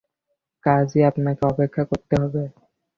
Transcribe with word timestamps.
কাজেই 0.63 1.07
আপনাকে 1.09 1.41
অপেক্ষা 1.51 1.83
করতে 1.91 2.13
হবে। 2.21 2.43